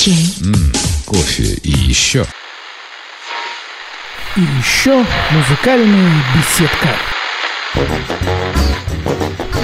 [0.00, 0.14] чай.
[0.40, 0.54] М,
[1.04, 2.24] кофе и еще.
[4.34, 6.88] И еще музыкальная беседка.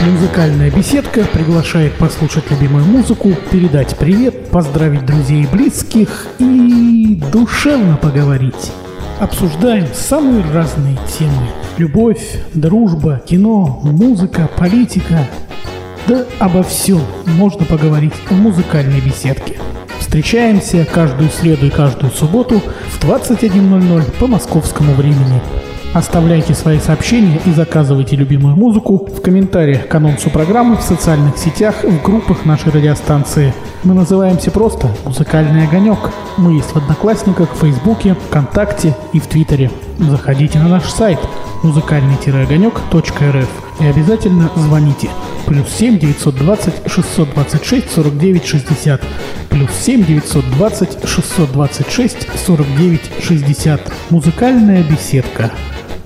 [0.04, 8.72] Музыкальная беседка приглашает послушать любимую музыку, передать привет, поздравить друзей и близких и душевно поговорить.
[9.18, 11.48] Обсуждаем самые разные темы.
[11.78, 15.26] Любовь, дружба, кино, музыка, политика.
[16.06, 19.56] Да обо всем можно поговорить в музыкальной беседке.
[20.16, 25.42] Встречаемся каждую среду и каждую субботу в 21.00 по московскому времени.
[25.92, 31.84] Оставляйте свои сообщения и заказывайте любимую музыку в комментариях к анонсу программы в социальных сетях
[31.84, 33.52] в группах нашей радиостанции.
[33.84, 35.98] Мы называемся просто «Музыкальный огонек».
[36.38, 39.70] Мы есть в Одноклассниках, Фейсбуке, ВКонтакте и в Твиттере.
[39.98, 41.18] Заходите на наш сайт
[41.66, 43.48] музыкальный-огонек.рф
[43.80, 45.10] и обязательно звоните.
[45.46, 49.02] Плюс 7 920 626 49 60.
[49.50, 53.92] Плюс 7 920 626 49 60.
[54.10, 55.52] Музыкальная беседка.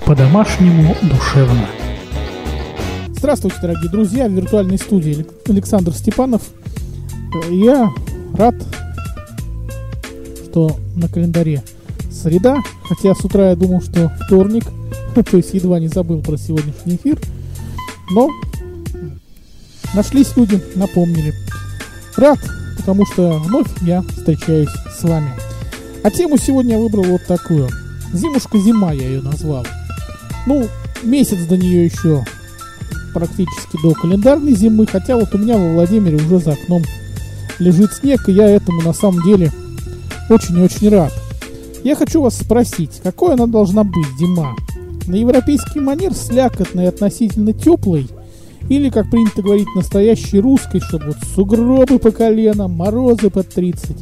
[0.05, 1.67] По-домашнему душевно.
[3.09, 4.27] Здравствуйте, дорогие друзья!
[4.27, 6.41] В виртуальной студии Александр Степанов.
[7.49, 7.91] Я
[8.33, 8.55] рад,
[10.45, 11.63] что на календаре
[12.11, 14.63] среда, хотя с утра я думал, что вторник,
[15.13, 17.19] то есть едва не забыл про сегодняшний эфир,
[18.11, 18.29] но
[19.93, 21.33] нашлись люди, напомнили.
[22.15, 22.39] Рад,
[22.77, 25.31] потому что вновь я встречаюсь с вами.
[26.03, 27.69] А тему сегодня я выбрал вот такую.
[28.13, 29.65] Зимушка-зима я ее назвал.
[30.47, 30.67] Ну,
[31.03, 32.25] месяц до нее еще
[33.13, 36.83] практически до календарной зимы, хотя вот у меня во Владимире уже за окном
[37.59, 39.51] лежит снег, и я этому на самом деле
[40.29, 41.13] очень и очень рад.
[41.83, 44.55] Я хочу вас спросить, какой она должна быть, зима?
[45.11, 48.07] На европейский манер слякотной относительно теплой–
[48.69, 53.97] или, как принято говорить, настоящей русской, чтобы вот сугробы по колено, морозы под 30.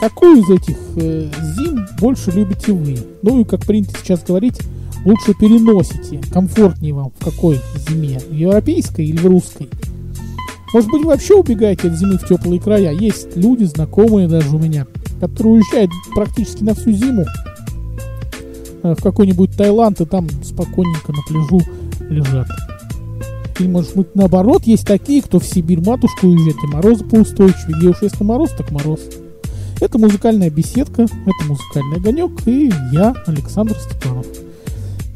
[0.00, 2.96] Какую из этих э, зим больше любите вы?
[3.20, 4.58] Ну и, как принято сейчас говорить,
[5.04, 9.68] лучше переносите, комфортнее вам в какой зиме, в европейской или в русской?
[10.72, 12.92] Может быть, вообще убегаете от зимы в теплые края?
[12.92, 14.86] Есть люди, знакомые даже у меня,
[15.20, 17.26] которые уезжают практически на всю зиму
[18.92, 21.60] в какой-нибудь Таиланд и там спокойненько на пляжу
[22.10, 22.46] лежат.
[23.58, 27.78] Или, может быть, наоборот, есть такие, кто в Сибирь матушку уезжает, и морозы поустойчивее.
[27.78, 29.00] Где уж если мороз, так мороз.
[29.80, 34.26] Это музыкальная беседка, это музыкальный огонек, и я, Александр Степанов.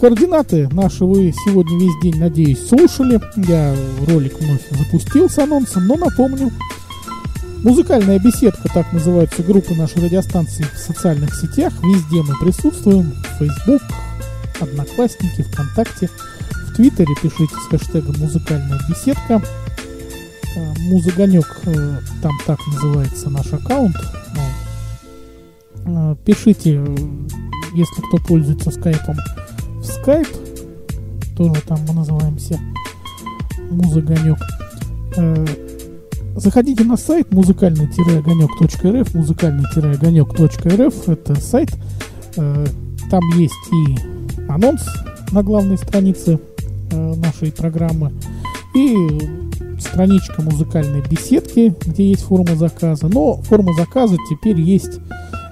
[0.01, 3.21] Координаты наши вы сегодня весь день, надеюсь, слушали.
[3.49, 3.75] Я
[4.07, 6.53] ролик вновь запустил с анонсом, но напомню.
[7.63, 11.73] Музыкальная беседка, так называются группы нашей радиостанции в социальных сетях.
[11.83, 13.15] Везде мы присутствуем.
[13.39, 13.83] Facebook,
[14.61, 16.09] Одноклассники, ВКонтакте–
[16.79, 19.43] Твиттере пишите с хэштегом «Музыкальная беседка».
[20.55, 23.97] Э, Музыганек, э, там так называется наш аккаунт.
[25.85, 26.75] Э, пишите,
[27.75, 29.17] если кто пользуется скайпом,
[29.81, 30.29] в скайп.
[31.37, 32.61] Тоже там мы называемся
[33.73, 34.39] Музыганек.
[36.37, 41.71] Заходите на сайт музыкальный-огонек.рф музыкальный-огонек.рф Это сайт.
[42.35, 43.97] Там есть и
[44.49, 44.87] анонс
[45.33, 46.39] на главной странице
[46.91, 48.13] Э, нашей программы.
[48.75, 48.97] И
[49.79, 53.09] страничка музыкальной беседки, где есть форма заказа.
[53.09, 54.99] Но форма заказа теперь есть,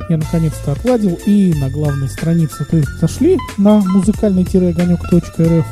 [0.08, 2.64] я наконец-то отладил, и на главной странице.
[2.64, 5.66] То есть зашли на музыкальный-огонек.рф,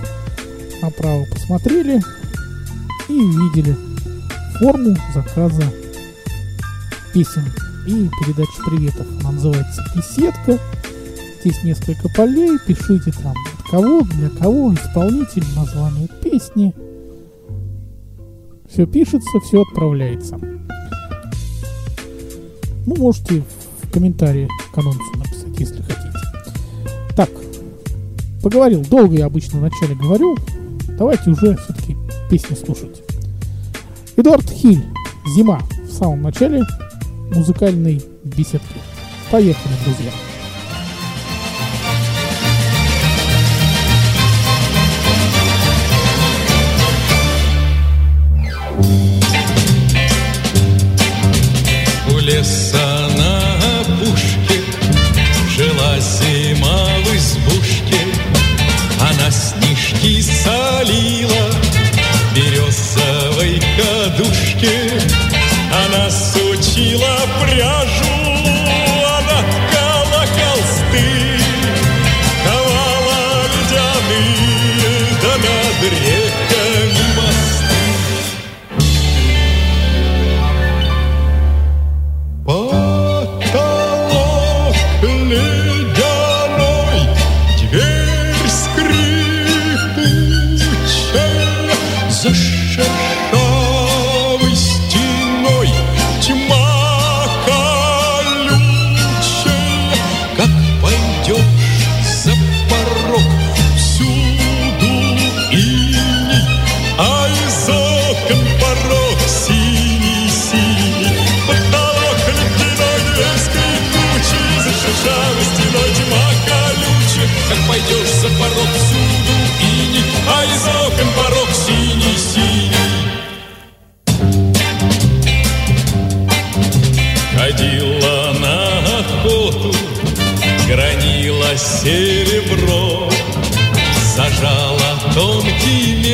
[0.83, 2.03] направо посмотрели
[3.09, 3.75] и увидели
[4.65, 5.63] форму заказа
[7.13, 7.45] песен
[7.87, 9.07] и передачи приветов.
[9.21, 10.59] Она называется «Беседка».
[11.43, 13.35] Здесь несколько полей, пишите там
[13.71, 16.75] кого, для кого, исполнитель, название песни.
[18.67, 20.39] Все пишется, все отправляется.
[22.87, 23.43] Ну, можете
[23.83, 26.19] в комментарии к анонсу написать, если хотите.
[27.15, 27.29] Так,
[28.43, 28.83] поговорил.
[28.89, 30.39] Долго я обычно вначале говорю.
[30.99, 31.99] Давайте уже все-таки
[32.31, 33.04] песни слушать.
[34.17, 34.85] Эдуард Хиль.
[35.35, 35.61] Зима.
[35.83, 36.63] В самом начале
[37.35, 38.77] музыкальной беседки.
[39.31, 40.13] Поехали, друзья.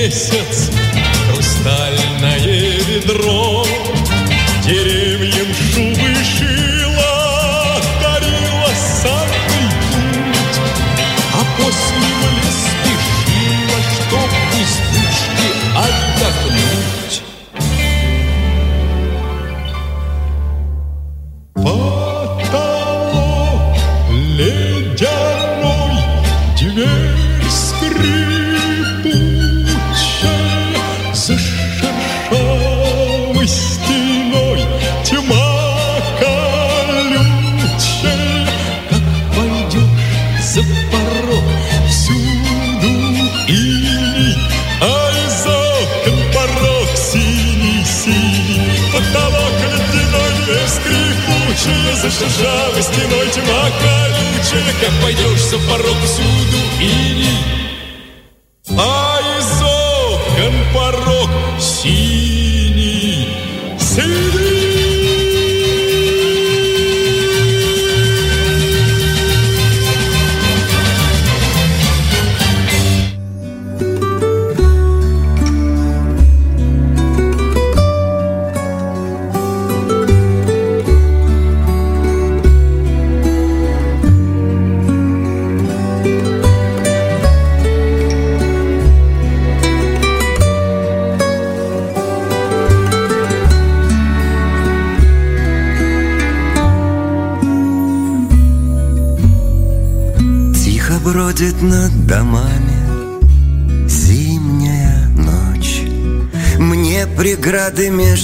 [0.00, 0.70] Месяц
[1.26, 1.99] Хрустальное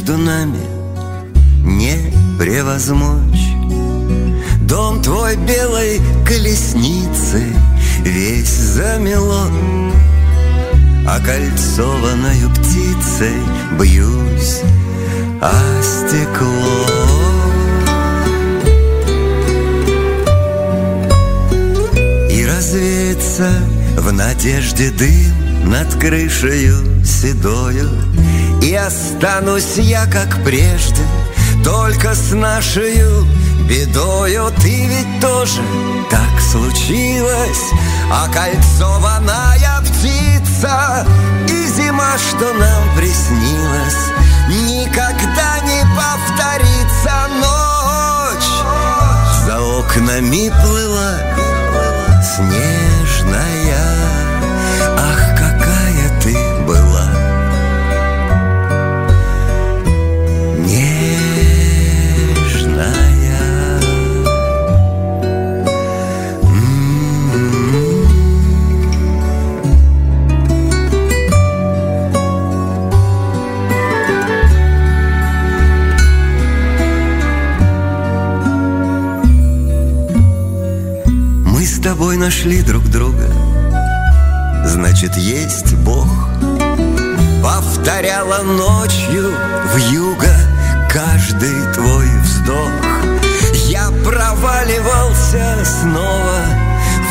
[0.07, 0.61] между нами
[1.65, 3.55] Не превозмочь.
[4.63, 7.45] Дом твой белой колесницы
[8.05, 9.47] Весь замело
[11.07, 13.37] Окольцованную птицей
[13.79, 14.63] Бьюсь
[15.41, 16.87] о стекло.
[22.31, 23.51] И развеется
[23.99, 27.91] в надежде дым над крышею седою
[28.67, 31.07] И останусь я, как прежде,
[31.63, 33.25] только с нашею
[33.61, 34.51] бедою.
[34.61, 35.63] Ты ведь тоже
[36.11, 37.71] так случилось,
[38.11, 41.07] окольцованная птица
[41.49, 44.11] И зима, что нам приснилась,
[44.49, 47.29] никогда не повторится.
[47.39, 48.51] Ночь
[49.47, 51.21] За окнами плыла
[52.21, 54.26] снежная
[82.07, 83.29] тобой нашли друг друга.
[84.65, 86.07] Значит, есть Бог.
[87.43, 89.33] Повторяла ночью
[89.73, 90.33] в юго
[90.89, 92.71] Каждый твой вздох.
[93.67, 96.43] Я проваливался снова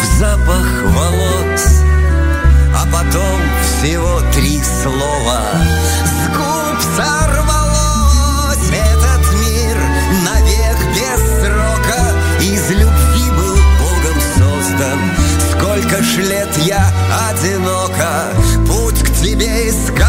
[0.02, 1.82] В запах волос
[2.74, 5.42] А потом всего три слова.
[6.06, 7.35] С губ сорвалось
[16.14, 16.88] Ж лет я
[17.30, 18.32] одиноко
[18.68, 20.05] Путь к тебе искал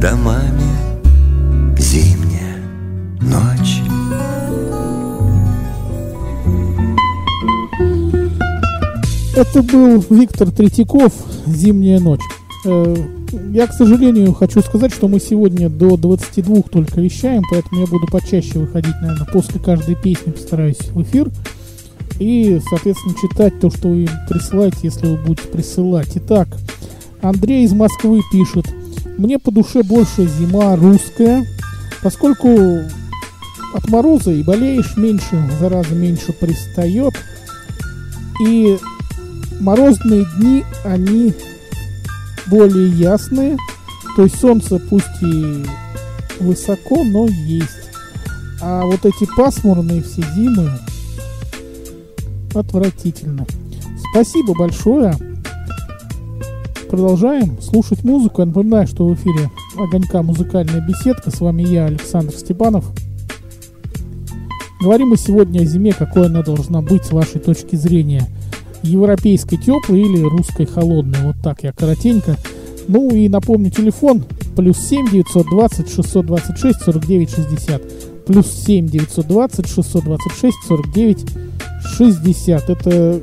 [0.00, 0.62] домами
[1.76, 2.62] зимняя
[3.20, 3.82] ночь.
[9.34, 11.12] Это был Виктор Третьяков
[11.46, 12.20] «Зимняя ночь».
[12.64, 12.96] Э,
[13.52, 18.06] я, к сожалению, хочу сказать, что мы сегодня до 22 только вещаем, поэтому я буду
[18.06, 21.28] почаще выходить, наверное, после каждой песни постараюсь в эфир.
[22.20, 26.10] И, соответственно, читать то, что вы присылаете, если вы будете присылать.
[26.14, 26.48] Итак,
[27.20, 28.66] Андрей из Москвы пишет.
[29.16, 31.46] Мне по душе больше зима русская,
[32.02, 32.48] поскольку
[33.74, 37.14] от мороза и болеешь меньше, зараза меньше пристает.
[38.44, 38.78] И
[39.60, 41.34] морозные дни, они
[42.46, 43.56] более ясные.
[44.16, 45.64] То есть солнце пусть и
[46.40, 47.70] высоко, но есть.
[48.60, 50.70] А вот эти пасмурные все зимы
[52.54, 53.46] отвратительно.
[54.10, 55.14] Спасибо большое.
[56.90, 58.40] Продолжаем слушать музыку.
[58.40, 61.30] Я напоминаю, что в эфире Огонька музыкальная беседка.
[61.30, 62.86] С вами я, Александр Степанов.
[64.80, 68.26] Говорим мы сегодня о зиме, какой она должна быть с вашей точки зрения.
[68.82, 71.18] Европейской теплой или русской холодной.
[71.24, 72.36] Вот так я коротенько.
[72.86, 74.24] Ну и напомню, телефон
[74.56, 77.82] плюс 7 920 626 49 60.
[78.24, 81.26] Плюс 7 920 626 49
[81.98, 82.70] 60.
[82.70, 83.20] Это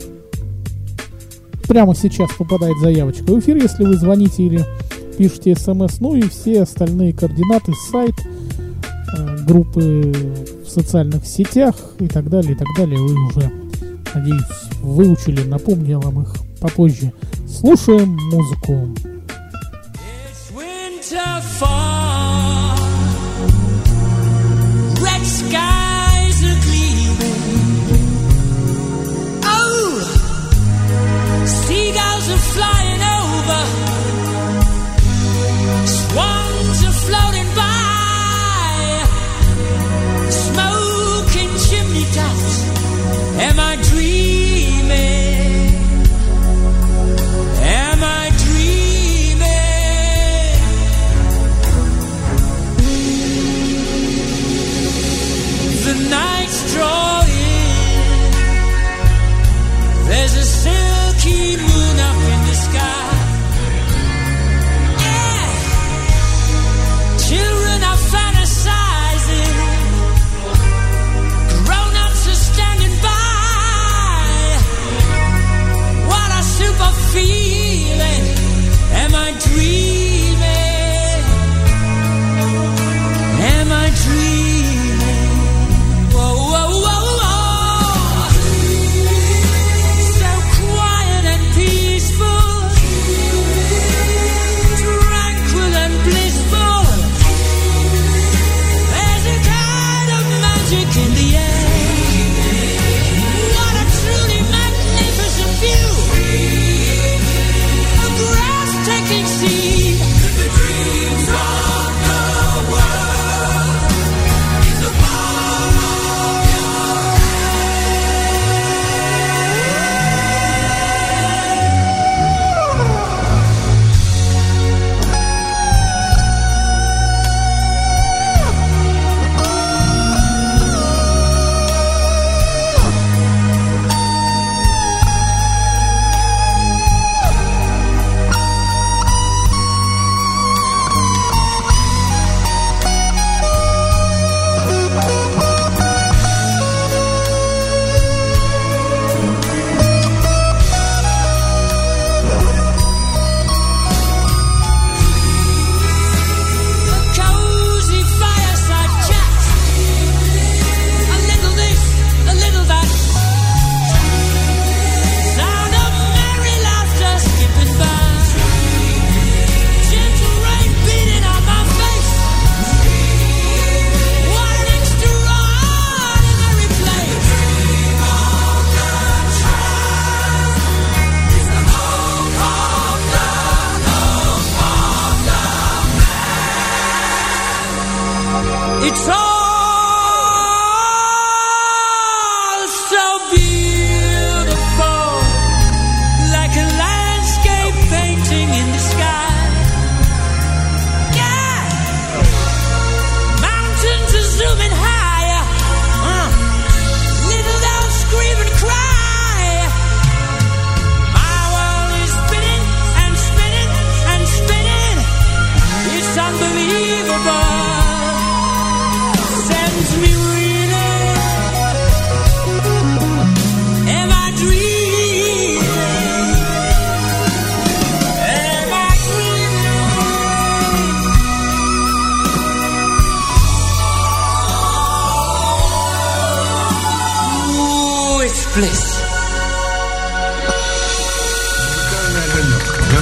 [1.68, 4.66] прямо сейчас попадает заявочка в эфир, если вы звоните или
[5.18, 6.00] пишете смс.
[6.00, 8.16] Ну и все остальные координаты, сайт,
[9.18, 10.14] э, группы
[10.66, 12.98] в социальных сетях и так далее, и так далее.
[12.98, 13.52] Вы уже,
[14.14, 14.44] надеюсь,
[14.82, 15.44] выучили.
[15.44, 17.14] Напомню я вам их попозже.
[17.48, 18.90] Слушаем музыку.
[19.94, 21.95] It's winter fall.
[32.28, 33.62] Are flying over.
[35.86, 36.45] Swans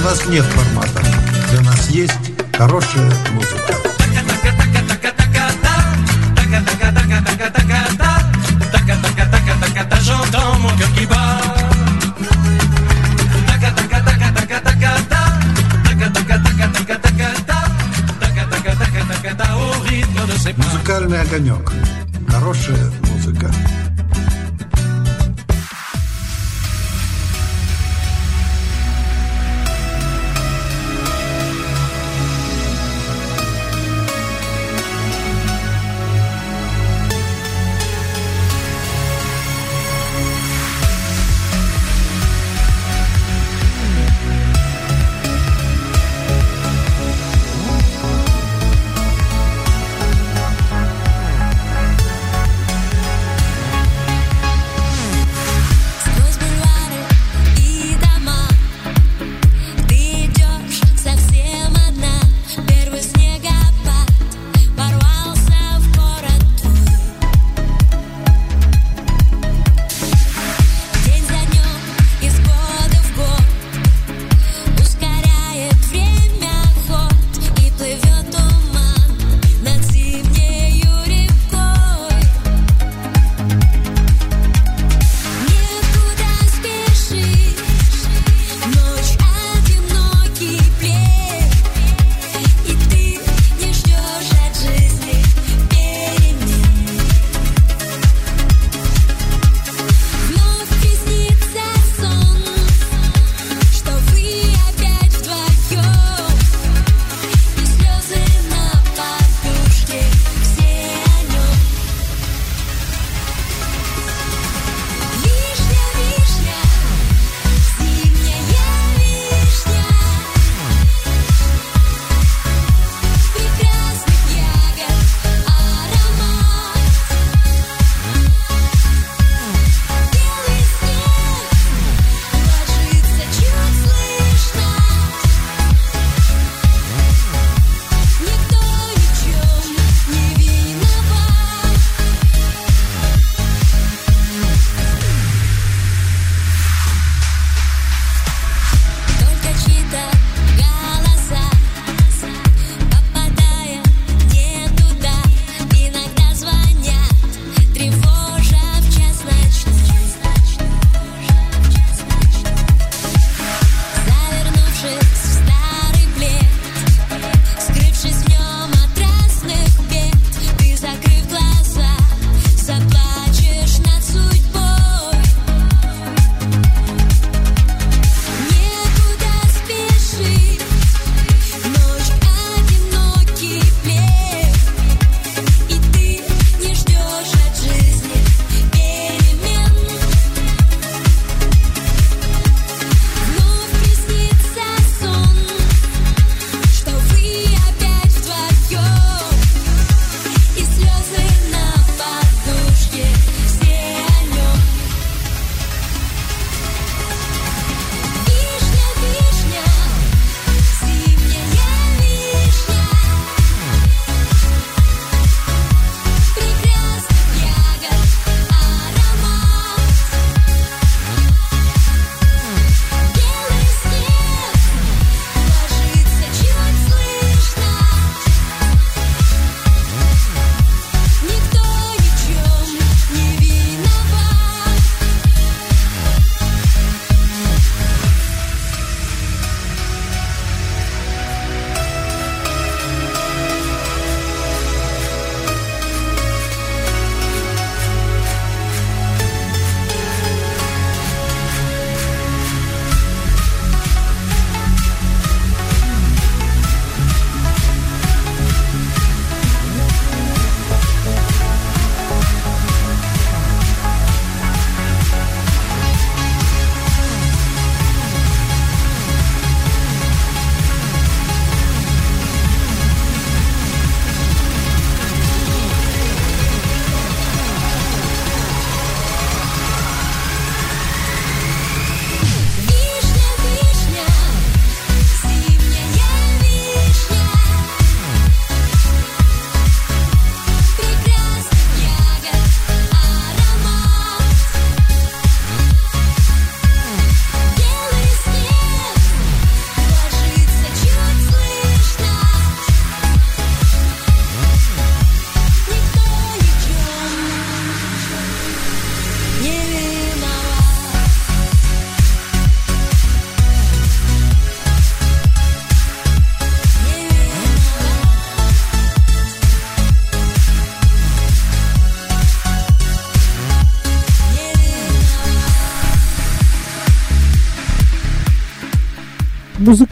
[0.04, 1.00] нас нет формата.
[1.50, 2.12] Для нас есть
[2.52, 3.74] хорошая музыка.
[20.56, 21.72] Музыкальный огонек.
[22.28, 23.50] Хорошая музыка.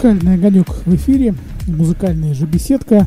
[0.03, 1.33] Музыкальный огонек в эфире,
[1.69, 3.07] музыкальная же беседка.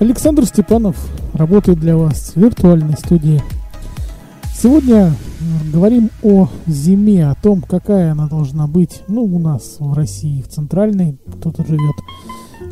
[0.00, 0.96] Александр Степанов
[1.32, 3.40] работает для вас в виртуальной студии.
[4.52, 5.14] Сегодня
[5.72, 9.02] говорим о зиме, о том, какая она должна быть.
[9.06, 11.94] Ну, у нас в России, в центральной, кто-то живет.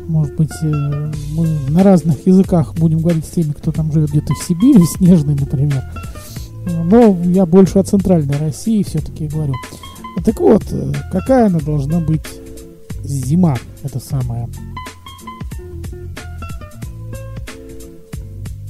[0.09, 4.33] Может быть, э, мы на разных языках будем говорить с теми, кто там живет где-то
[4.33, 5.81] в Сибири, в Снежной, например.
[6.83, 9.53] Но я больше о центральной России все-таки говорю.
[10.25, 12.42] Так вот, э, какая она должна быть
[13.03, 14.49] зима, это самое.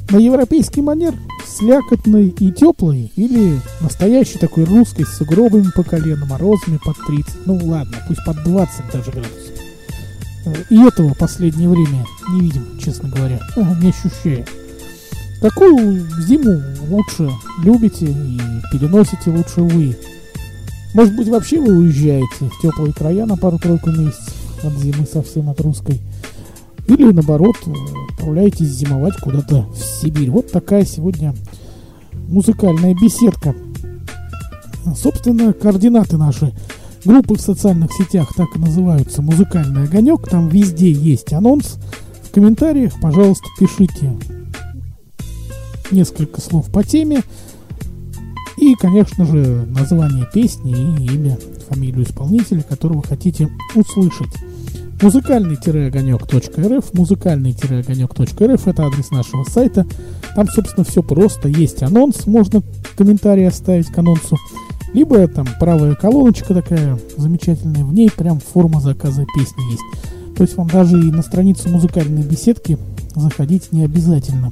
[0.10, 1.15] На европейский манер
[1.46, 7.60] слякотный и теплый или настоящий такой русский с сугробами по колено, морозами под 30, ну
[7.63, 9.54] ладно, пусть под 20 даже градусов.
[10.46, 13.39] Э, и этого в последнее время не видим, честно говоря,
[13.82, 14.46] не ощущая.
[15.41, 17.30] Какую зиму лучше
[17.63, 18.39] любите и
[18.72, 19.98] переносите лучше вы?
[20.93, 25.60] Может быть, вообще вы уезжаете в теплые края на пару-тройку месяцев от зимы совсем от
[25.62, 25.99] русской.
[26.88, 27.56] Или, наоборот,
[28.12, 30.29] отправляетесь зимовать куда-то в Сибирь.
[30.29, 31.34] Вот такая сегодня
[32.27, 33.56] музыкальная беседка.
[34.95, 36.53] Собственно, координаты наши
[37.06, 40.29] группы в социальных сетях так и называются «Музыкальный огонек».
[40.29, 41.77] Там везде есть анонс.
[42.23, 44.12] В комментариях, пожалуйста, пишите
[45.91, 47.21] несколько слов по теме.
[48.58, 51.38] И, конечно же, название песни и имя,
[51.70, 54.34] фамилию исполнителя, которого хотите услышать.
[55.02, 59.86] Музыкальный-огонек.рф Музыкальный-огонек.рф Это адрес нашего сайта.
[60.36, 61.50] Там, собственно, все просто.
[61.50, 62.63] Есть анонс, можно
[62.96, 64.38] комментарий оставить к анонсу.
[64.94, 70.36] Либо там правая колоночка такая замечательная, в ней прям форма заказа песни есть.
[70.38, 72.78] То есть вам даже и на страницу музыкальной беседки
[73.16, 74.50] заходить не обязательно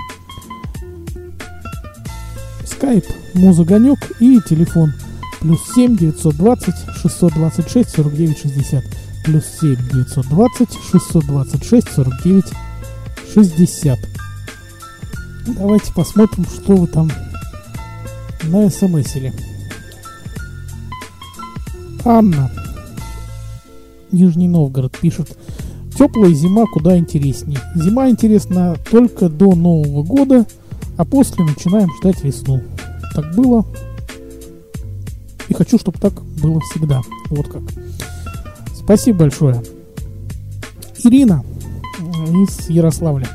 [2.71, 4.93] скайп, музыганек и телефон
[5.39, 8.83] плюс 7 920 626 49 60
[9.25, 12.45] плюс 7 920 626 49
[13.33, 13.99] 60
[15.47, 17.09] Давайте посмотрим, что вы там
[18.43, 19.33] на смс-или.
[22.05, 22.51] Анна,
[24.11, 25.35] Нижний Новгород, пишет.
[25.97, 27.57] Теплая зима куда интересней.
[27.75, 30.45] Зима интересна только до Нового года–
[30.97, 32.61] а после начинаем ждать весну.
[33.15, 33.65] Так было.
[35.49, 37.01] И хочу, чтобы так было всегда.
[37.29, 37.61] Вот как.
[38.75, 39.61] Спасибо большое.
[41.03, 41.43] Ирина
[41.99, 43.27] из Ярославля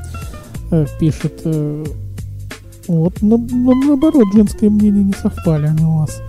[0.70, 1.40] э, пишет.
[1.44, 1.84] Э,
[2.88, 6.20] вот, на, на, наоборот, женское мнение не совпали они у вас.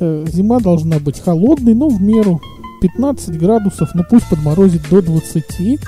[0.00, 2.40] Э, зима должна быть холодной, но в меру.
[2.80, 5.44] 15 градусов, но пусть подморозит до 20.
[5.60, 5.78] И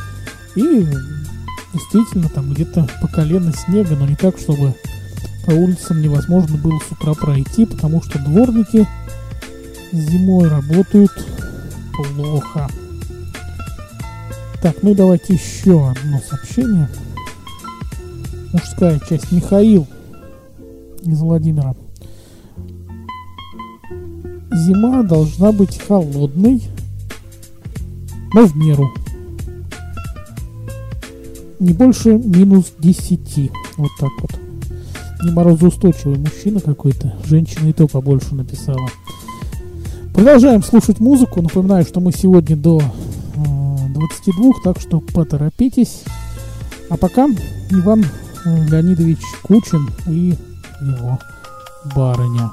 [1.76, 4.74] действительно там где-то по колено снега, но не так, чтобы
[5.44, 8.86] по улицам невозможно было с утра пройти, потому что дворники
[9.92, 11.12] зимой работают
[11.94, 12.68] плохо.
[14.62, 16.88] Так, ну и давайте еще одно сообщение.
[18.52, 19.30] Мужская часть.
[19.30, 19.86] Михаил
[21.02, 21.74] из Владимира.
[24.50, 26.62] Зима должна быть холодной,
[28.32, 28.90] но в меру
[31.58, 33.50] не больше минус 10.
[33.76, 34.30] Вот так вот.
[35.22, 37.14] Не морозоустойчивый мужчина какой-то.
[37.24, 38.88] Женщина и то побольше написала.
[40.14, 41.42] Продолжаем слушать музыку.
[41.42, 46.02] Напоминаю, что мы сегодня до э, 22, так что поторопитесь.
[46.88, 47.26] А пока
[47.70, 48.04] Иван
[48.44, 50.34] э, Леонидович Кучин и
[50.80, 51.18] его
[51.94, 52.50] барыня.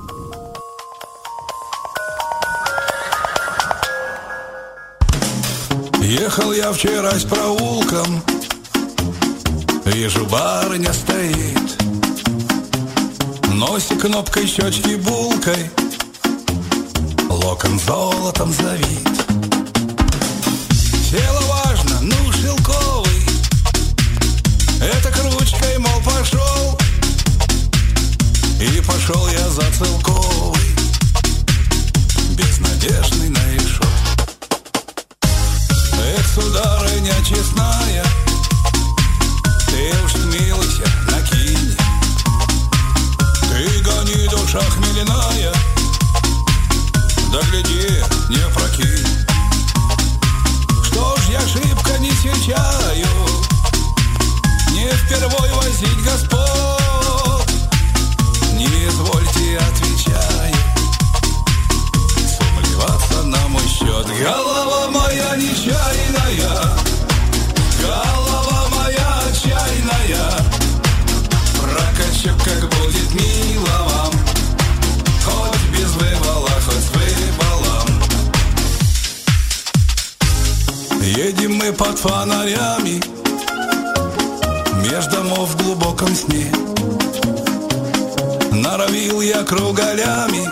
[6.02, 8.22] Ехал я вчера с проулком
[9.86, 11.84] Вижу, барыня стоит.
[13.54, 15.70] Носик кнопкой, щечки булкой.
[17.30, 19.10] Локон золотом завит.
[21.12, 23.26] Тело важно, ну шелковый.
[24.80, 26.80] Это кручкой, мол, пошел.
[28.62, 30.62] И пошел я за целковый.
[32.38, 33.86] Безнадежный на решет
[35.22, 38.23] Эх, сударыня честная
[39.74, 41.76] ты уж смилуйся, накинь.
[43.50, 45.52] Ты гони, душа хмеляная.
[47.32, 47.40] Да
[48.30, 49.08] не прокинь.
[50.84, 52.12] Что ж я шибко не
[54.74, 57.50] Не впервой возить господ.
[58.54, 60.56] Не извольте, отвечаю.
[62.38, 64.06] Сумлеваться на мой счет.
[64.22, 64.63] Голова
[81.64, 83.02] мы под фонарями.
[84.82, 86.52] Меж домов в глубоком сне.
[88.52, 90.50] Норовил я кругалями.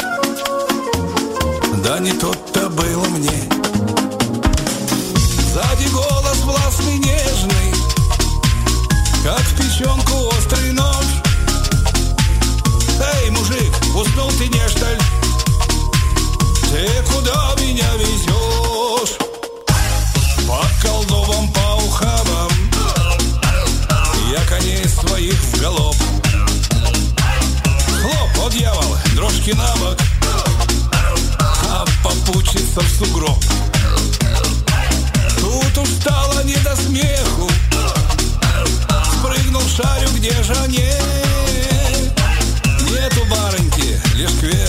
[1.83, 3.43] Да не тот-то было мне.
[5.51, 7.73] Сзади голос властный нежный
[9.23, 11.05] Как в печенку острый нож.
[13.15, 14.87] Эй, мужик, уснул ты не что?
[16.71, 18.30] Ты куда меня везешь?
[29.41, 29.97] Дрожки на бок
[31.69, 33.43] А попутчица в сугроб.
[35.39, 37.49] Тут уж стало не до смеху.
[39.13, 40.91] Спрыгнул шарю, где же они?
[42.89, 44.60] Нету барыньки, лишь кверху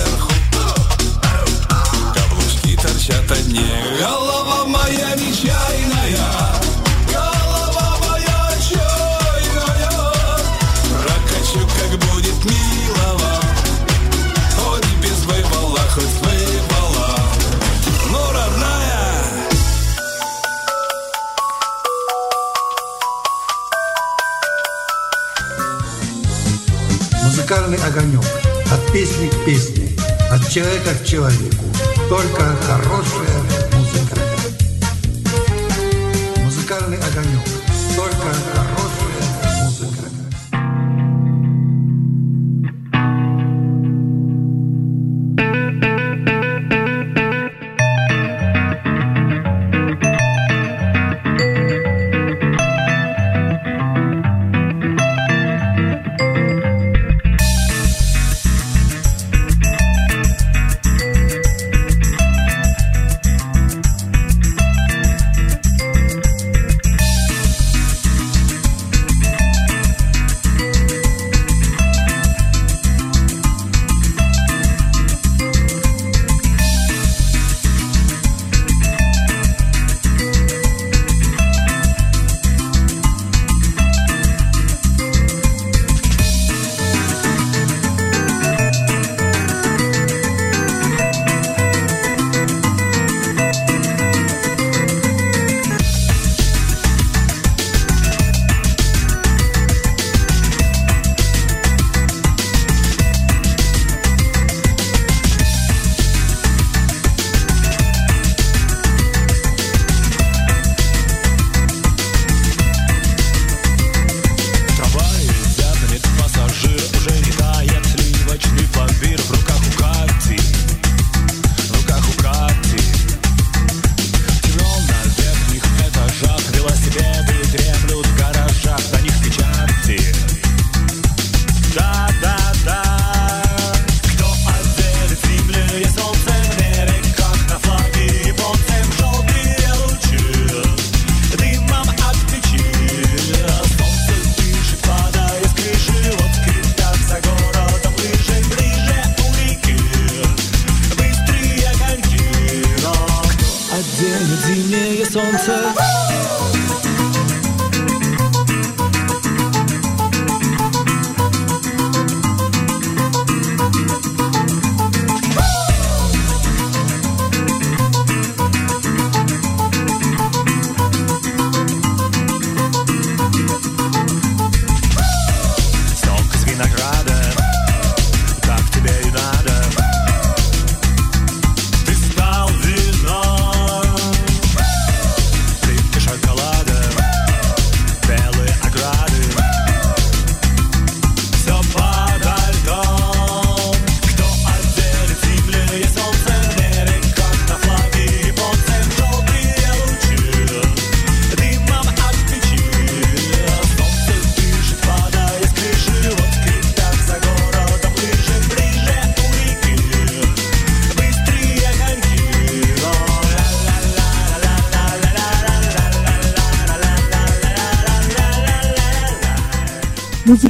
[27.32, 28.26] Музыкальный огонек.
[28.70, 29.88] От песни к песне.
[30.30, 31.64] От человека к человеку.
[32.10, 33.40] Только хорошая
[33.72, 34.20] музыка.
[36.44, 37.51] Музыкальный огонек.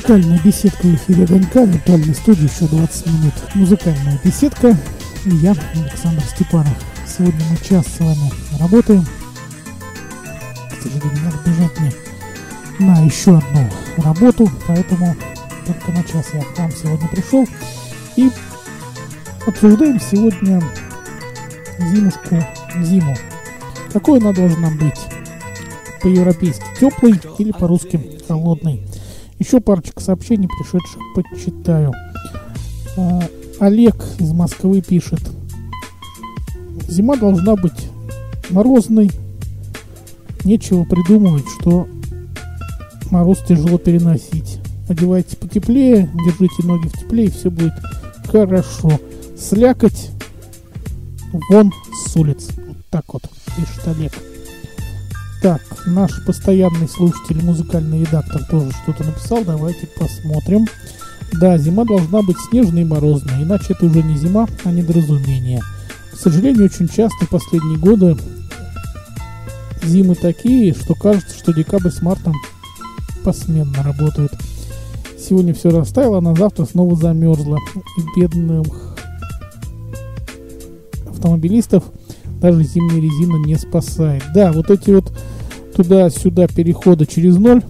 [0.02, 3.34] Музыкальная беседка в эфире в виртуальной студии еще 20 минут.
[3.54, 4.76] Музыкальная беседка
[5.24, 6.76] и я, Александр Степанов.
[7.06, 9.06] Сегодня мы час с вами работаем.
[10.70, 11.92] К сожалению, бежать мне
[12.80, 15.14] на еще одну работу, поэтому
[15.66, 17.46] только на час я к вам сегодня пришел.
[18.16, 18.28] И
[19.46, 20.60] обсуждаем сегодня
[21.78, 22.44] зимушку,
[22.82, 23.14] зиму.
[23.92, 24.98] Какой она должна быть?
[26.02, 28.82] по-европейски теплый или по-русски холодный.
[29.42, 31.92] Еще парочка сообщений пришедших почитаю.
[32.96, 33.22] А,
[33.58, 35.18] Олег из Москвы пишет.
[36.86, 37.88] Зима должна быть
[38.50, 39.10] морозной.
[40.44, 41.88] Нечего придумывать, что
[43.10, 44.60] мороз тяжело переносить.
[44.88, 47.74] Одевайте потеплее, держите ноги в тепле, и все будет
[48.28, 48.92] хорошо.
[49.36, 50.10] Слякоть
[51.50, 51.72] вон
[52.06, 52.46] с улиц.
[52.64, 53.24] Вот так вот
[53.56, 54.12] пишет Олег.
[55.42, 59.42] Так, наш постоянный слушатель, музыкальный редактор тоже что-то написал.
[59.44, 60.66] Давайте посмотрим.
[61.32, 65.60] Да, зима должна быть снежной и морозной, иначе это уже не зима, а недоразумение.
[66.12, 68.16] К сожалению, очень часто последние годы
[69.82, 72.34] зимы такие, что кажется, что декабрь с мартом
[73.24, 74.32] посменно работают.
[75.18, 77.58] Сегодня все растаяло, а на завтра снова замерзло.
[77.98, 78.66] И бедных
[81.08, 81.82] автомобилистов
[82.40, 84.22] даже зимняя резина не спасает.
[84.34, 85.12] Да, вот эти вот
[85.74, 87.62] туда-сюда переходы через ноль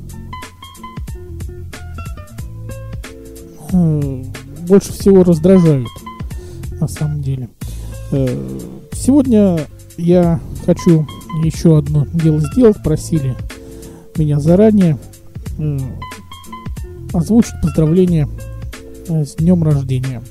[3.72, 4.22] э,
[4.68, 5.88] больше всего раздражают
[6.80, 7.48] на самом деле.
[8.10, 8.26] Э,
[8.92, 9.60] сегодня
[9.96, 11.06] я хочу
[11.44, 12.82] еще одно дело сделать.
[12.82, 13.36] Просили
[14.16, 14.98] меня заранее
[15.58, 15.78] э,
[17.12, 18.28] озвучить поздравления
[19.08, 20.22] э, с днем рождения.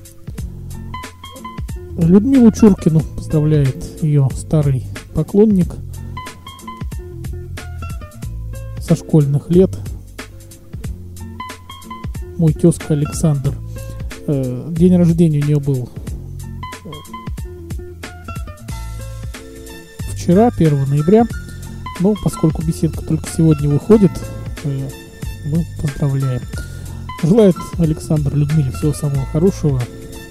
[1.97, 5.67] Людмилу Чуркину поздравляет ее старый поклонник
[8.81, 9.69] со школьных лет.
[12.37, 13.53] Мой тезка Александр.
[14.27, 15.89] Э, День рождения у нее был
[20.13, 21.25] вчера, 1 ноября.
[21.99, 24.11] Но поскольку беседка только сегодня выходит,
[24.63, 24.89] э,
[25.45, 26.41] мы поздравляем.
[27.23, 29.81] Желает Александр Людмиле всего самого хорошего,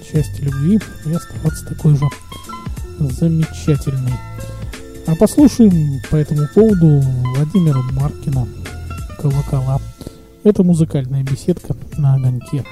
[0.03, 2.05] счастья, любви и оставаться такой же
[2.99, 4.30] замечательной.
[5.07, 7.01] А послушаем по этому поводу
[7.35, 8.47] Владимира Маркина
[9.19, 9.79] «Колокола».
[10.43, 12.63] Это музыкальная беседка на огоньке.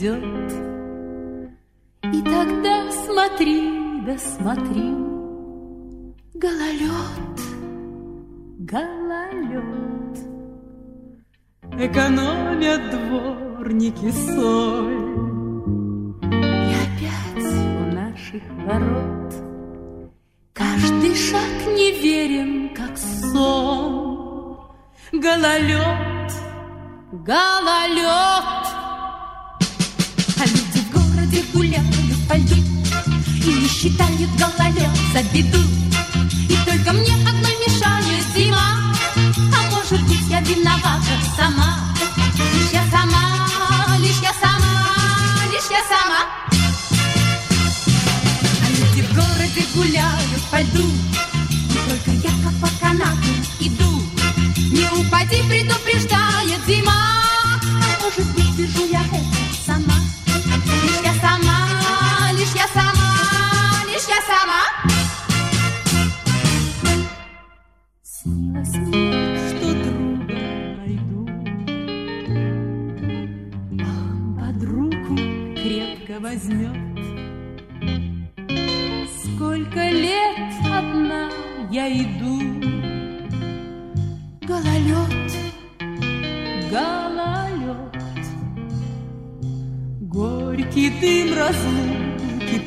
[0.00, 0.29] Radio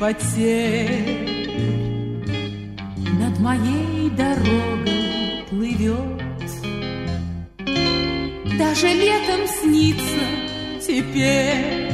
[0.04, 1.16] потерь
[3.18, 6.50] Над моей дорогой плывет.
[8.58, 10.26] Даже летом снится
[10.86, 11.90] теперь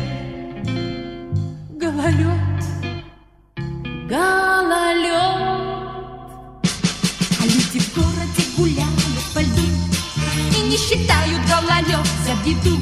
[1.83, 2.65] Гололед,
[4.09, 5.13] гололед.
[7.39, 9.69] А люди в городе гуляют по льду
[10.59, 12.77] И не считают гололед за беду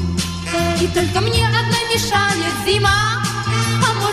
[0.81, 3.18] И только мне одна мешает зима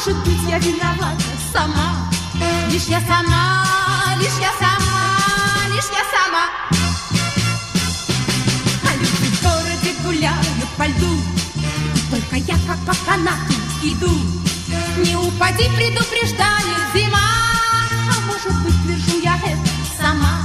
[0.05, 2.09] может быть я виновата сама.
[2.69, 3.65] Лишь я сама,
[4.19, 6.45] лишь я сама, лишь я сама.
[8.83, 11.21] А люди в городе гуляют по льду
[11.95, 13.53] И только я как по канату
[13.83, 14.11] иду.
[14.97, 17.19] Не упади, предупреждает зима
[18.11, 20.44] А может быть, вижу я это сама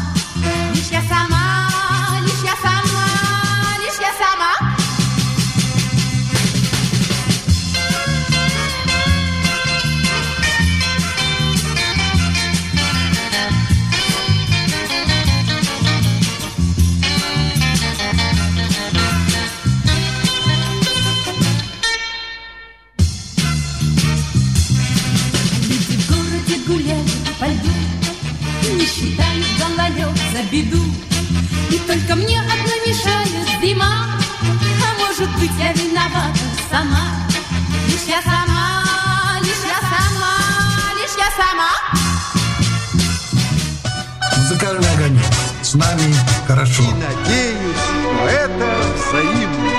[45.70, 46.12] С нами
[46.48, 46.82] хорошо.
[46.82, 48.66] Надеюсь, что это
[48.96, 49.70] взаимно.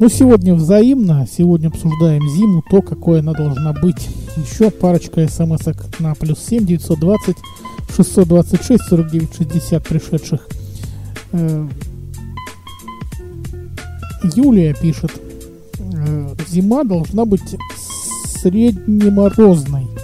[0.00, 1.24] Ну, сегодня взаимно.
[1.30, 4.08] Сегодня обсуждаем зиму, то, какой она должна быть.
[4.36, 5.60] Еще парочка смс
[6.00, 7.36] на плюс 7 920
[7.94, 10.48] 626 49 60 пришедших.
[11.30, 11.68] Э,
[14.34, 15.12] Юлия пишет.
[15.78, 17.54] э, Зима должна быть
[18.42, 19.95] среднеморозной.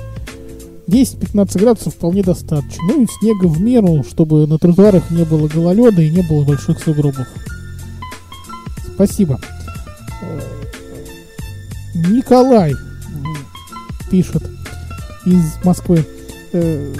[0.88, 2.82] 10-15 градусов вполне достаточно.
[2.88, 6.82] Ну и снега в меру, чтобы на тротуарах не было гололеда и не было больших
[6.82, 7.26] сугробов.
[8.94, 9.40] Спасибо.
[11.94, 12.74] Николай
[14.10, 14.42] пишет
[15.24, 16.04] из Москвы.
[16.52, 16.94] Э,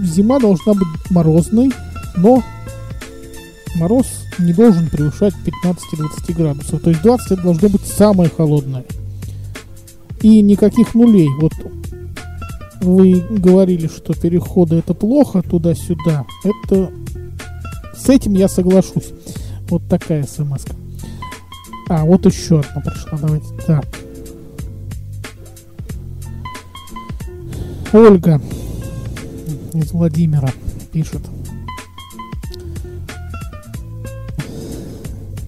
[0.00, 1.70] Зима должна быть морозной,
[2.16, 2.42] но
[3.76, 4.06] мороз
[4.38, 5.34] не должен превышать
[5.64, 6.82] 15-20 градусов.
[6.82, 8.84] То есть 20 это должно быть самое холодное.
[10.22, 11.28] И никаких нулей.
[11.40, 11.52] Вот
[12.80, 16.24] вы говорили, что переходы это плохо туда-сюда.
[16.44, 16.90] Это
[17.96, 19.12] с этим я соглашусь.
[19.68, 20.64] Вот такая смс.
[21.88, 23.18] А, вот еще одна пришла.
[23.18, 23.86] Давайте так.
[27.92, 28.40] Ольга
[29.72, 30.50] из Владимира
[30.92, 31.22] пишет.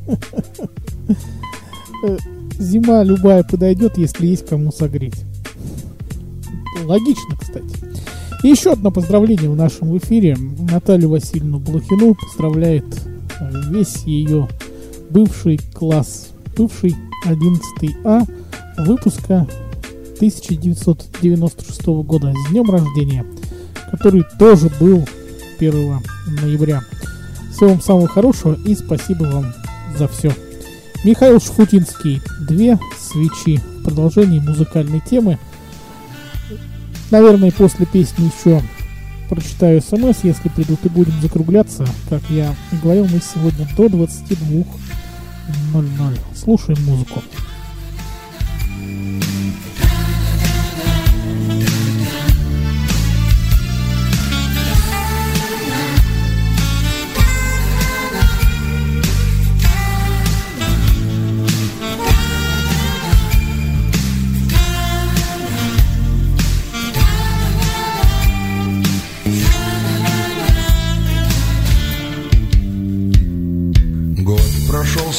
[2.58, 5.25] Зима любая подойдет, если есть кому согреть.
[6.84, 7.66] Логично, кстати.
[8.42, 10.36] И еще одно поздравление в нашем эфире.
[10.70, 12.84] Наталью Васильевну Блохину поздравляет
[13.40, 14.48] э, весь ее
[15.10, 18.22] бывший класс, бывший 11 А
[18.78, 19.46] выпуска
[20.16, 23.24] 1996 года с днем рождения,
[23.90, 25.06] который тоже был
[25.58, 25.98] 1
[26.42, 26.82] ноября.
[27.52, 29.54] Всего вам самого хорошего и спасибо вам
[29.96, 30.32] за все.
[31.04, 32.20] Михаил Шфутинский.
[32.48, 33.58] Две свечи.
[33.58, 35.38] В продолжении музыкальной темы.
[37.10, 38.62] Наверное, после песни еще
[39.28, 41.86] прочитаю смс, если придут и будем закругляться.
[42.08, 46.18] Как я говорил, мы сегодня до 22.00.
[46.34, 47.22] Слушаем музыку.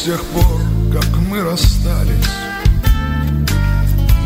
[0.08, 0.62] Тех пор,
[0.94, 2.30] как мы расстались.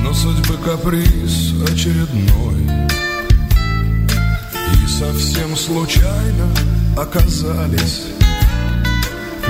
[0.04, 2.62] Но судьбы каприз очередной.
[4.54, 6.48] И совсем случайно
[6.96, 8.04] оказались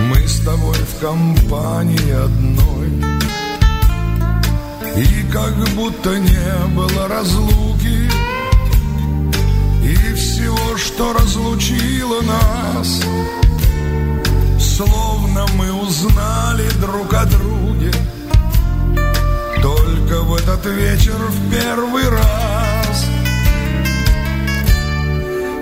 [0.10, 2.88] Мы с тобой в компании одной.
[4.96, 8.10] И как будто не было разлуки
[9.84, 13.02] И всего, что разлучило нас
[14.78, 17.92] Словно мы узнали друг о друге.
[19.62, 23.06] Только в этот вечер в первый раз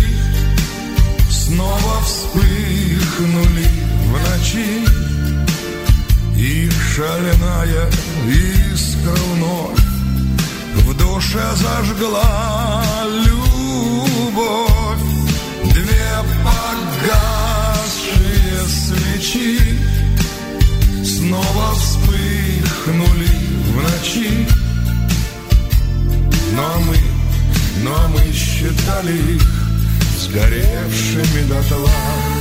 [1.30, 3.68] Снова вспыхнули
[4.05, 4.86] в ночи.
[6.38, 7.89] И шальная
[8.26, 9.80] искра вновь
[10.86, 12.84] В душе зажгла
[13.26, 14.68] любовь
[19.20, 19.59] свечи
[21.03, 23.30] Снова вспыхнули
[23.65, 24.47] в ночи.
[26.55, 26.97] Но мы,
[27.84, 29.43] но мы считали их
[30.20, 32.38] Сгоревшими дотла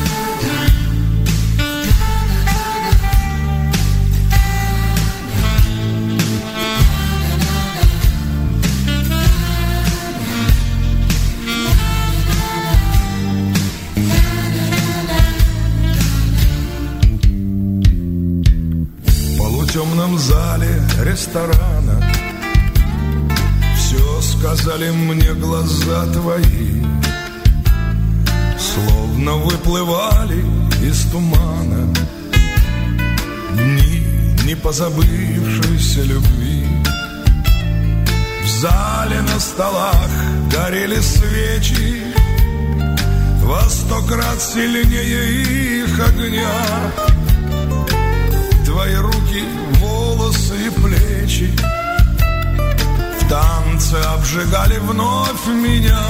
[21.18, 22.00] ресторана.
[23.76, 26.82] Все сказали мне глаза твои
[28.56, 30.44] Словно выплывали
[30.80, 31.92] из тумана.
[33.52, 34.06] Дни
[34.44, 36.66] не позабывшейся любви.
[38.44, 40.10] В зале на столах
[40.52, 42.02] горели свечи.
[43.42, 46.92] Во сто крат сильнее их огня.
[48.64, 49.44] Твои руки,
[50.28, 51.50] волосы и плечи.
[53.20, 56.00] В танце обжигали вновь меня.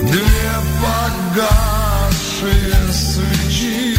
[0.00, 1.92] Две погасшие
[2.90, 3.96] свечи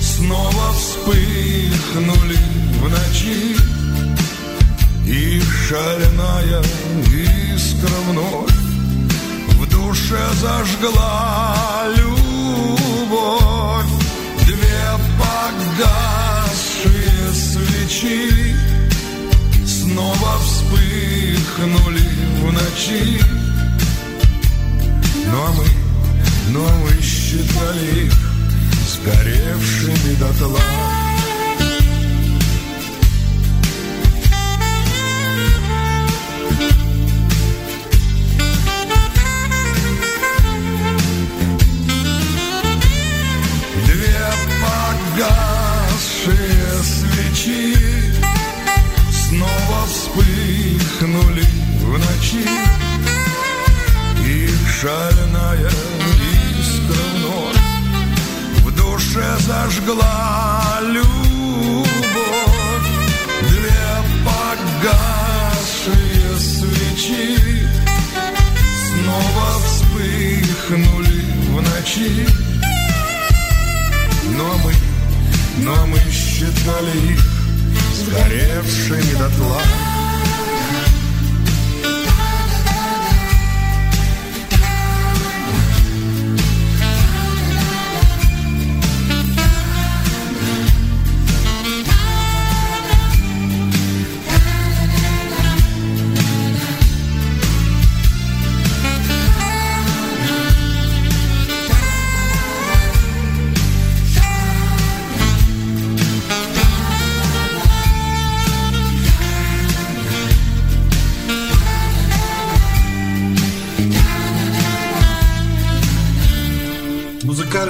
[0.00, 2.38] Снова вспыхнули
[2.80, 3.56] в ночи.
[5.06, 6.62] И шальная
[7.54, 8.56] искра вновь
[9.58, 11.56] В душе зажгла
[11.96, 12.62] любовь
[15.72, 18.56] погасшие свечи
[19.66, 22.00] Снова вспыхнули
[22.40, 23.20] в ночи.
[25.26, 25.64] Ну а мы,
[26.50, 28.12] ну а мы считали их
[28.88, 31.01] Сгоревшими дотла
[59.72, 61.86] зажгла любовь
[63.48, 63.84] Две
[64.24, 65.58] погасшие
[66.38, 67.38] свечи
[68.86, 72.26] Снова вспыхнули в ночи
[74.34, 74.72] но мы,
[75.58, 77.22] но мы считали их
[77.94, 79.91] сгоревшими дотла.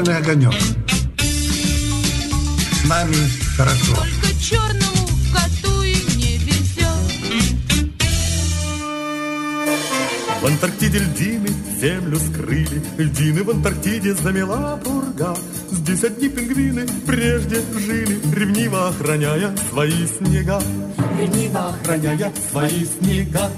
[0.03, 0.55] Музыкальный огонек.
[2.73, 3.15] С нами
[3.57, 3.95] хорошо.
[3.95, 6.89] Только черному коту и не везет.
[10.41, 11.49] В Антарктиде льдины
[11.81, 15.37] землю скрыли, Льдины в Антарктиде замела пурга.
[15.71, 20.61] Здесь одни пингвины прежде жили, Ревниво охраняя свои снега.
[21.17, 23.53] Ревниво охраняя свои снега.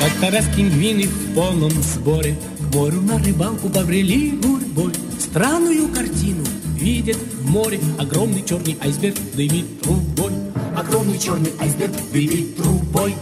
[0.00, 2.36] Как-то раз пингвины в полном сборе
[2.72, 6.44] морю на рыбалку побрели гурьбой Странную картину
[6.78, 10.32] видят в море Огромный черный айсберг дымит трубой
[10.76, 13.14] Огромный черный айсберг дымит трубой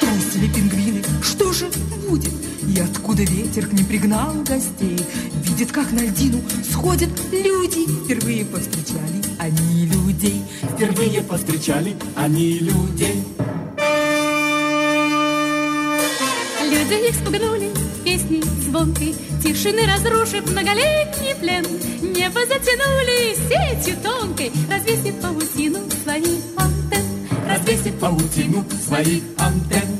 [0.00, 1.66] Трусили пингвины, что же
[2.08, 2.32] будет?
[2.66, 4.98] И откуда ветер к ним пригнал гостей?
[5.42, 6.40] Видят, как на льдину
[6.70, 7.86] сходят люди.
[8.04, 10.42] Впервые повстречали они людей.
[10.62, 13.24] Впервые повстречали они людей
[16.90, 17.70] Люди их спугнули
[18.04, 21.64] песней звонкой, Тишины разрушив многолетний плен.
[22.02, 27.06] Небо затянули сетью тонкой, Развесив паутину своих антенн.
[27.48, 29.98] Развесив паутину своих антенн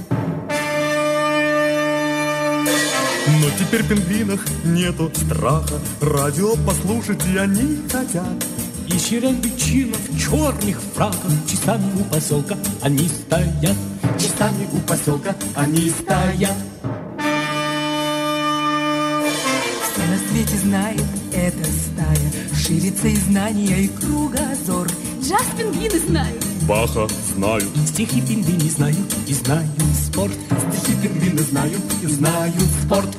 [3.41, 8.45] Но теперь в пингвинах нету страха, Радио послушать и они хотят.
[8.89, 13.77] И черепичинов в черных фраках Часами у поселка они стоят
[14.19, 16.57] Часами у поселка они стоят
[20.41, 22.33] свете знает эта стая.
[22.57, 24.89] Ширится и знания, и кругозор.
[25.23, 29.69] Джаз пингвины знают, Баха знают, Стихи пингвины знают и знают
[30.07, 30.33] спорт
[30.73, 33.19] стихи пингвины знают и знают спорт.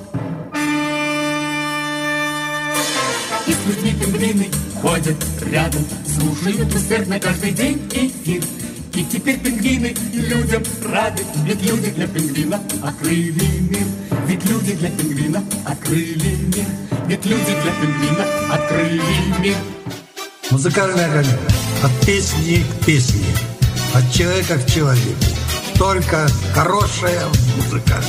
[3.47, 4.47] И с людьми пингвины
[4.81, 5.17] ходят
[5.51, 8.43] рядом Слушают усердно каждый день эфир
[8.95, 13.87] И теперь пингвины людям рады Ведь люди для пингвина открыли мир
[14.31, 16.65] Ведь люди для пингвина открыли мир
[17.05, 19.01] Ведь люди для пингвина открыли
[19.41, 19.57] мир
[20.51, 21.37] Музыкальный огонек.
[21.83, 23.25] От песни к песне.
[23.93, 25.19] От человека к человеку.
[25.77, 27.25] Только хорошая
[27.57, 28.01] музыка.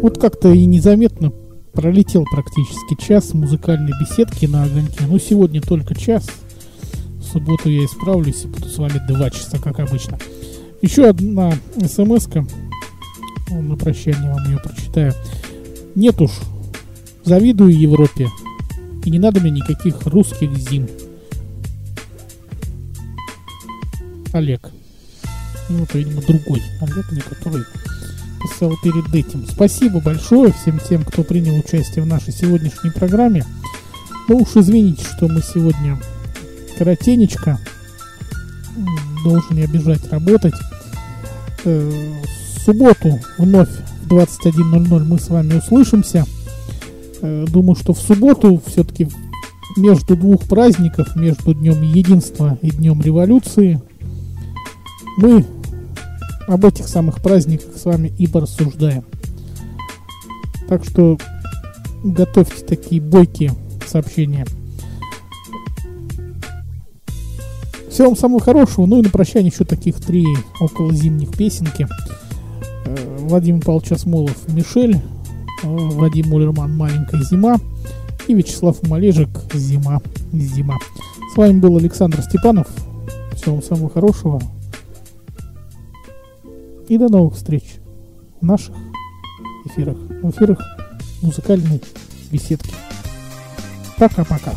[0.00, 1.32] Вот как-то и незаметно
[1.72, 5.00] пролетел практически час музыкальной беседки на огоньке.
[5.08, 6.28] Ну, сегодня только час.
[7.18, 10.20] В субботу я исправлюсь и буду с вами два часа, как обычно.
[10.82, 11.52] Еще одна
[11.86, 12.46] смс-ка.
[13.50, 15.12] Ну, На прощание вам ее прочитаю.
[15.94, 16.30] Нет уж.
[17.24, 18.28] Завидую Европе.
[19.04, 20.88] И не надо мне никаких русских зим.
[24.32, 24.70] Олег.
[25.68, 27.64] Ну, это, видимо, другой Олег, не который
[28.40, 29.46] писал перед этим.
[29.46, 33.44] Спасибо большое всем тем, кто принял участие в нашей сегодняшней программе.
[34.28, 35.98] Ну уж извините, что мы сегодня
[36.78, 37.58] коротенечко.
[39.24, 40.54] Должен я бежать работать.
[41.64, 41.90] Э,
[42.56, 43.68] В субботу вновь
[44.02, 46.26] в 21.00 мы с вами услышимся.
[47.22, 49.08] Э, Думаю, что в субботу все-таки
[49.76, 53.80] между двух праздников, между Днем Единства и Днем Революции,
[55.16, 55.44] мы
[56.46, 59.04] об этих самых праздниках с вами и порассуждаем.
[60.68, 61.18] Так что
[62.02, 63.52] готовьте такие бойкие
[63.86, 64.46] сообщения.
[67.90, 68.86] Всего вам самого хорошего.
[68.86, 70.24] Ну и на прощание еще таких три
[70.60, 71.88] около зимних песенки.
[72.86, 75.00] Э, Владимир Павлович Осмолов «Мишель», э,
[75.66, 77.58] Вадим Улерман «Маленькая зима»
[78.28, 80.00] и Вячеслав Малежик «Зима,
[80.32, 80.76] зима».
[81.34, 82.68] С вами был Александр Степанов.
[83.34, 84.40] Всего вам самого хорошего.
[86.88, 87.64] И до новых встреч
[88.40, 88.74] в наших
[89.64, 89.96] эфирах.
[89.96, 90.58] В эфирах
[91.22, 91.80] музыкальной
[92.30, 92.74] беседки.
[93.98, 94.54] Пока-пока.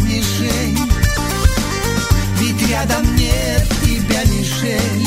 [0.00, 0.78] Мишень
[2.38, 5.06] Ведь рядом нет тебя, Мишель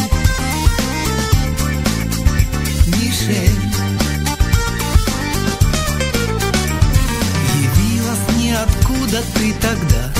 [2.87, 3.59] Мишель
[7.61, 10.13] Явилась ниоткуда ты тогда.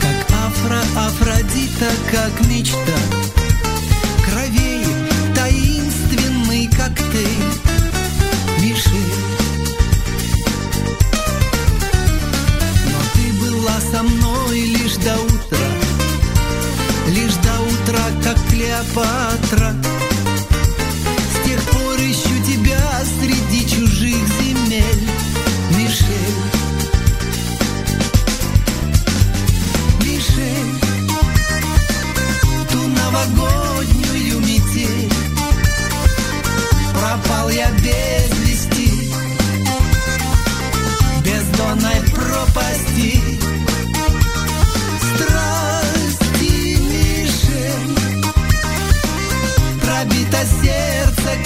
[0.00, 2.98] Как афро-афродита, как мечта.
[4.24, 4.84] Кровей
[5.34, 7.79] таинственный коктейль
[18.80, 19.99] как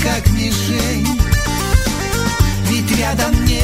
[0.05, 1.21] как мишень.
[2.69, 3.64] Ведь рядом нет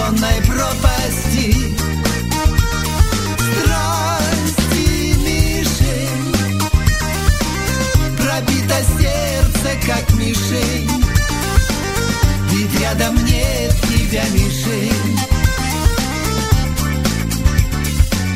[0.00, 1.76] Бездонной пропасти.
[3.60, 6.34] Страсти, Мишель
[8.16, 10.90] Пробито сердце, как мишень.
[12.50, 15.18] Ведь рядом нет тебя, Мишель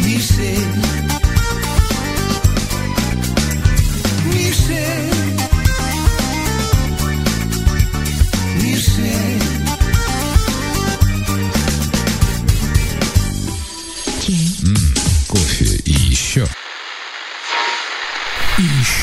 [0.00, 0.74] Мишель
[4.26, 5.13] Мишель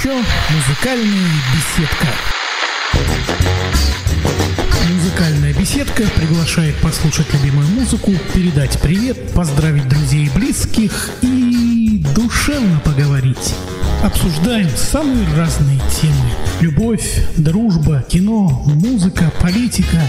[0.02, 0.14] еще
[0.50, 2.08] музыкальная беседка.
[4.90, 13.54] Музыкальная беседка приглашает послушать любимую музыку, передать привет, поздравить друзей и близких и душевно поговорить.
[14.04, 16.32] Обсуждаем самые разные темы.
[16.62, 20.02] Любовь, дружба, кино, музыка, политика.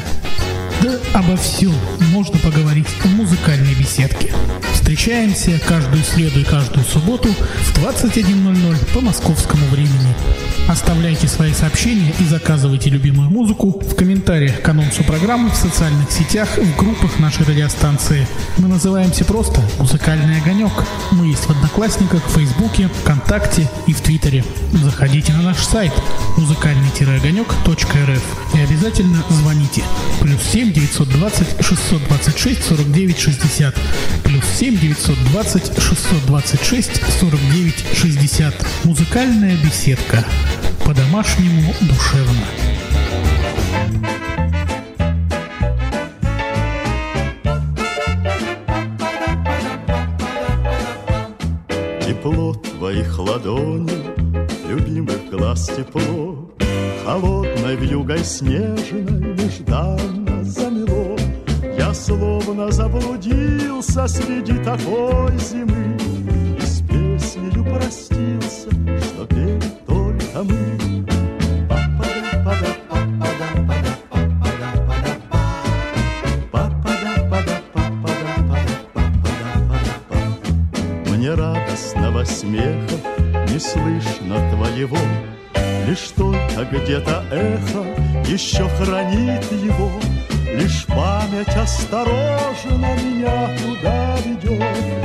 [1.14, 1.74] Обо всем
[2.10, 4.34] можно поговорить в музыкальной беседке.
[4.74, 10.14] Встречаемся каждую среду и каждую субботу в 21.00 по московскому времени.
[10.68, 16.48] Оставляйте свои сообщения и заказывайте любимую музыку в комментариях к анонсу программы в социальных сетях
[16.56, 18.26] в группах нашей радиостанции.
[18.58, 20.72] Мы называемся просто «Музыкальный огонек».
[21.10, 24.44] Мы есть в Одноклассниках, Фейсбуке, ВКонтакте и в Твиттере.
[24.72, 25.92] Заходите на наш сайт
[26.36, 28.22] музыкальный-огонек.рф
[28.54, 29.82] и обязательно звоните.
[30.20, 33.74] Плюс 7 920 626 49 60.
[34.24, 36.90] Плюс 7 920 626
[37.20, 38.54] 49 60.
[38.84, 40.24] Музыкальная беседка.
[40.84, 42.46] По-домашнему душевно.
[52.00, 54.02] Тепло твоих ладоней,
[54.68, 56.52] любимых глаз тепло,
[57.04, 61.16] Холодной вьюгой снежной нежданно замело.
[61.76, 65.98] Я словно заблудился среди такой зимы
[66.58, 68.31] И с песнею простился,
[86.82, 87.84] где-то эхо
[88.26, 89.92] еще хранит его,
[90.54, 95.01] Лишь память осторожно меня туда ведет,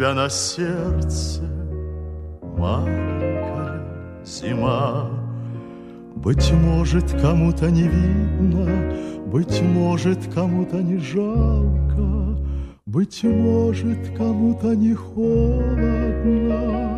[0.00, 1.42] тебя на сердце,
[2.56, 3.84] маленькая
[4.24, 5.10] зима.
[6.16, 8.94] Быть может, кому-то не видно,
[9.26, 12.38] быть может, кому-то не жалко,
[12.86, 16.89] быть может, кому-то не холодно.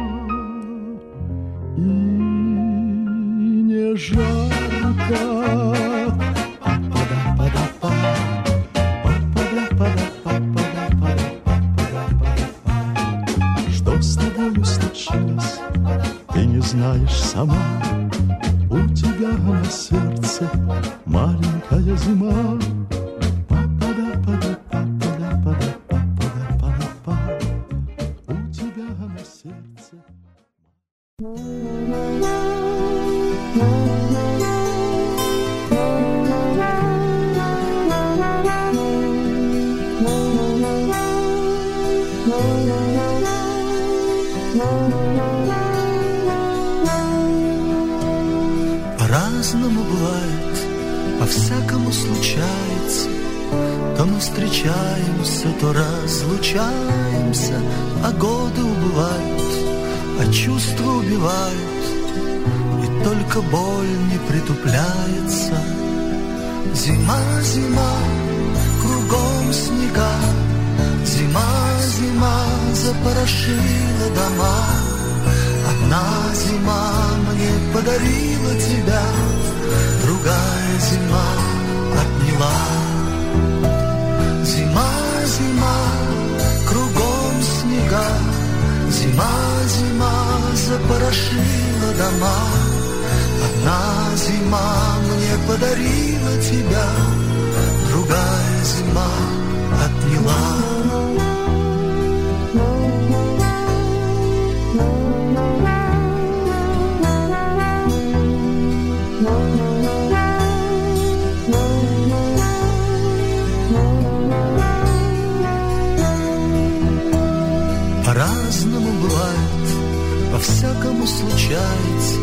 [121.07, 122.17] случается,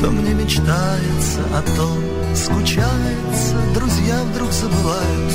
[0.00, 1.88] то мне мечтается, а то
[2.34, 3.54] скучается.
[3.74, 5.32] Друзья вдруг забывают,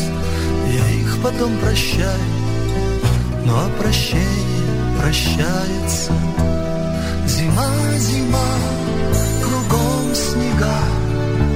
[0.68, 2.20] я их потом прощаю.
[3.46, 6.14] Ну а прощение прощается.
[7.28, 8.52] Зима, зима,
[9.44, 10.80] кругом снега,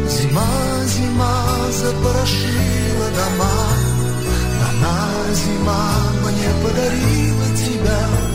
[0.10, 0.48] Зима,
[0.86, 3.58] зима запорошила дома,
[4.70, 5.92] Она, зима,
[6.24, 8.35] мне подарила тебя.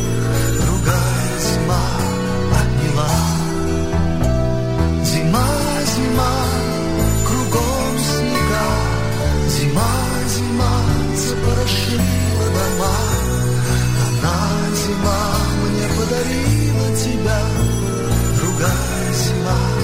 [11.71, 12.97] совершила дома.
[14.07, 15.23] она зима
[15.63, 17.43] мне подарила тебя,
[18.37, 19.80] другая зима.